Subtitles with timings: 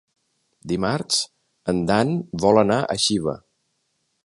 [0.71, 1.19] Dimarts
[1.73, 2.15] en Dan
[2.47, 3.39] vol anar a Xiva.